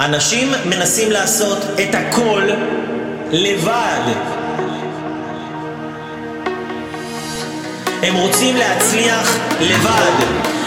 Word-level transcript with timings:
אנשים 0.00 0.52
מנסים 0.64 1.10
לעשות 1.10 1.58
את 1.74 1.94
הכל 1.94 2.42
לבד. 3.30 4.12
הם 8.02 8.14
רוצים 8.14 8.56
להצליח 8.56 9.36
לבד. 9.60 10.24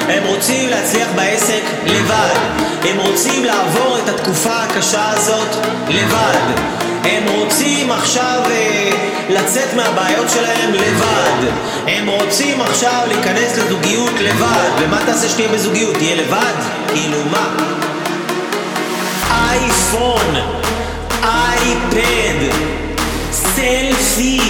הם 0.08 0.24
רוצים 0.26 0.70
להצליח 0.70 1.08
בעסק 1.16 1.62
לבד. 1.86 2.36
הם 2.84 2.98
רוצים 2.98 3.46
לעבור 3.46 3.98
את 3.98 4.10
התקופה 4.10 4.64
הקשה 4.64 5.10
הזאת 5.10 5.66
לבד. 5.90 6.54
הם 7.04 7.24
רוצים 7.28 7.92
עכשיו 7.92 8.42
אה, 8.52 8.92
לצאת 9.30 9.74
מהבעיות 9.76 10.30
שלהם 10.30 10.74
לבד. 10.74 11.50
הם 11.88 12.10
רוצים 12.10 12.62
עכשיו 12.62 13.02
להיכנס 13.08 13.58
לזוגיות 13.58 14.14
לבד. 14.20 14.70
ומה 14.80 15.00
תעשה 15.06 15.30
שתהיה 15.30 15.50
בזוגיות? 15.50 15.94
תהיה 15.96 16.16
לבד? 16.16 16.54
כאילו 16.88 17.18
מה? 17.32 17.70
אייפון, 19.30 20.36
אייפד, 21.24 22.56
סלפי. 23.32 24.42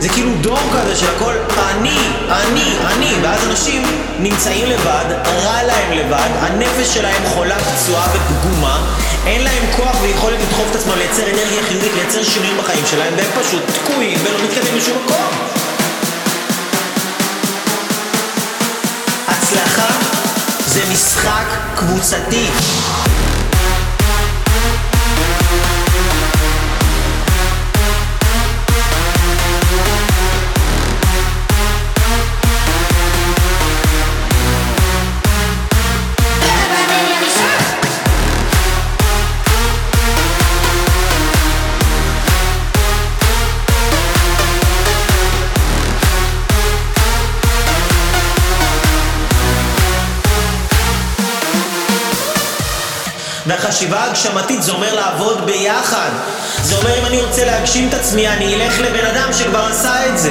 זה 0.00 0.08
כאילו 0.08 0.30
דור 0.40 0.58
כזה 0.72 0.96
של 0.96 1.06
הכל 1.16 1.34
אני, 1.70 1.98
אני, 2.30 2.74
אני, 2.86 3.14
ואז 3.22 3.48
אנשים 3.48 3.82
נמצאים 4.18 4.70
לבד, 4.70 5.04
רע 5.26 5.62
להם 5.62 5.92
לבד, 5.92 6.28
הנפש 6.40 6.94
שלהם 6.94 7.22
חולה, 7.26 7.56
פצועה 7.58 8.06
ופגומה, 8.14 8.86
אין 9.26 9.44
להם 9.44 9.62
כוח 9.76 9.96
ויכולת 10.02 10.38
לדחוף 10.40 10.66
את 10.70 10.76
עצמם, 10.76 10.92
לייצר 10.98 11.22
אנרגיה 11.22 11.62
חיובית, 11.62 11.92
לייצר 11.94 12.24
שינויים 12.24 12.56
בחיים 12.58 12.86
שלהם, 12.86 13.14
והם 13.16 13.30
פשוט 13.42 13.62
תקועים 13.82 14.18
ולא 14.24 14.38
מתקדמים 14.44 14.76
לשום 14.76 14.98
מקום. 15.04 15.81
קבוצתי. 21.81 22.47
והחשיבה 53.46 54.04
הגשמתית 54.04 54.62
זה 54.62 54.72
אומר 54.72 54.94
לעבוד 54.94 55.46
ביחד. 55.46 56.10
זה 56.62 56.76
אומר 56.76 56.98
אם 56.98 57.06
אני 57.06 57.20
רוצה 57.20 57.44
להגשים 57.44 57.88
את 57.88 57.94
עצמי, 57.94 58.28
אני 58.28 58.54
אלך 58.54 58.80
לבן 58.80 59.06
אדם 59.06 59.32
שכבר 59.32 59.66
עשה 59.70 60.06
את 60.06 60.18
זה. 60.18 60.30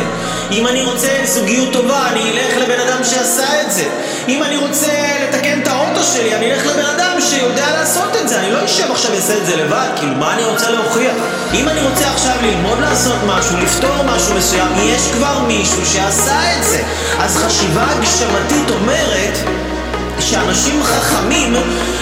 אם 0.52 0.68
אני 0.68 0.84
רוצה 0.84 1.08
זוגיות 1.26 1.74
טובה, 1.74 2.08
אני 2.08 2.32
אלך 2.32 2.58
לבן 2.58 2.80
אדם 2.88 3.04
שעשה 3.04 3.62
את 3.62 3.72
זה. 3.72 3.84
אם 4.28 4.44
אני 4.44 4.58
רוצה 4.58 4.92
לתקן 5.24 5.62
את 5.62 5.68
האוטו 5.68 6.04
שלי, 6.04 6.36
אני 6.36 6.54
אלך 6.54 6.66
לבן 6.66 6.86
אדם 6.86 7.22
שיודע 7.22 7.72
לעשות 7.72 8.16
את 8.22 8.30
זה. 8.30 8.40
אני 8.40 8.52
לא 8.52 8.66
אשב 8.66 8.92
עכשיו 8.92 9.12
ואעשה 9.12 9.38
את 9.38 9.46
זה 9.46 9.56
לבד, 9.56 9.88
כאילו, 9.96 10.16
מה 10.16 10.34
אני 10.34 10.44
רוצה 10.44 10.70
להוכיח? 10.70 11.16
אם 11.54 11.70
אני 11.70 11.82
רוצה 11.82 12.12
עכשיו 12.12 12.36
ללמוד 12.42 12.80
לעשות 12.80 13.18
משהו, 13.26 13.58
לפתור 13.58 14.04
משהו 14.06 14.36
מסוים, 14.36 14.68
יש 14.84 15.02
כבר 15.12 15.40
מישהו 15.40 15.86
שעשה 15.86 16.58
את 16.58 16.64
זה. 16.64 16.84
אז 17.20 17.38
חשיבה 17.38 17.86
הגשמתית 17.90 18.72
אומרת... 18.72 19.71
שאנשים 20.32 20.84
חכמים 20.84 21.56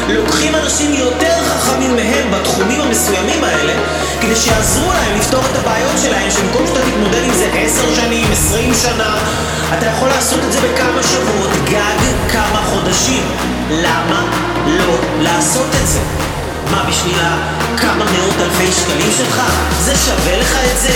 לוקחים 0.07 0.55
אנשים 0.55 0.93
יותר 0.93 1.35
חכמים 1.47 1.95
מהם 1.95 2.31
בתחומים 2.31 2.81
המסוימים 2.81 3.43
האלה 3.43 3.73
כדי 4.21 4.35
שיעזרו 4.35 4.91
להם 4.93 5.17
לפתור 5.19 5.39
את 5.51 5.57
הבעיות 5.57 5.97
שלהם 6.03 6.31
שבמקום 6.31 6.67
שאתה 6.67 6.79
תתמודד 6.79 7.23
עם 7.23 7.33
זה 7.33 7.49
עשר 7.53 7.95
שנים, 7.95 8.31
עשרים 8.31 8.73
שנה 8.73 9.17
אתה 9.77 9.85
יכול 9.85 10.07
לעשות 10.07 10.39
את 10.47 10.51
זה 10.51 10.59
בכמה 10.59 11.03
שבועות, 11.03 11.49
גג 11.65 12.31
כמה 12.31 12.61
חודשים 12.65 13.23
למה 13.71 14.25
לא 14.65 14.97
לעשות 15.19 15.67
את 15.81 15.87
זה? 15.87 15.99
מה, 16.71 16.83
בשביל 16.89 17.17
הכמה 17.21 18.05
מאות 18.05 18.35
אלפי 18.39 18.71
שקלים 18.71 19.11
שלך? 19.17 19.41
זה 19.79 19.93
שווה 20.05 20.37
לך 20.37 20.57
את 20.71 20.79
זה? 20.79 20.93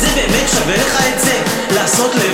זה 0.00 0.06
באמת 0.14 0.48
שווה 0.50 0.76
לך 0.76 1.02
את 1.14 1.20
זה? 1.20 1.32
לעשות 1.74 2.14
לבד, 2.14 2.25